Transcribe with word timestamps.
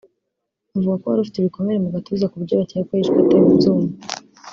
bavuga 0.73 0.95
ko 0.99 1.05
wari 1.07 1.21
ufite 1.21 1.37
ibikomere 1.39 1.77
mu 1.83 1.89
gatuza 1.95 2.29
ku 2.29 2.39
buryo 2.39 2.55
bakeka 2.61 2.85
ko 2.87 2.93
yishwe 2.97 3.17
atewe 3.23 3.47
ibyuma 3.53 3.87